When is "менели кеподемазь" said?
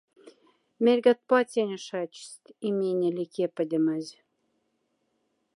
2.79-4.13